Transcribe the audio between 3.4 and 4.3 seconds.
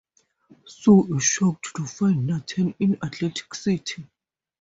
City.